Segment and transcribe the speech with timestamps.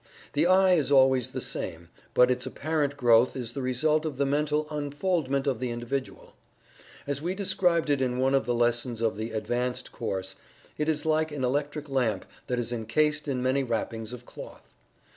[0.33, 4.25] The "I" is always the same, but its apparent growth is the result of the
[4.25, 6.33] mental unfoldment of the individual.
[7.05, 10.37] As we described it in one of the lessons of the "Advanced Course"
[10.75, 14.75] it is like an electric lamp that is encased in many wrappings of cloth.